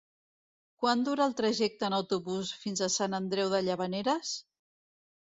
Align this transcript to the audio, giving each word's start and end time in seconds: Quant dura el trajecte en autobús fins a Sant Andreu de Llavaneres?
Quant 0.83 1.03
dura 1.07 1.27
el 1.31 1.35
trajecte 1.43 1.87
en 1.89 1.97
autobús 1.99 2.57
fins 2.65 2.83
a 2.83 2.91
Sant 2.97 3.21
Andreu 3.23 3.57
de 3.57 3.65
Llavaneres? 3.71 4.37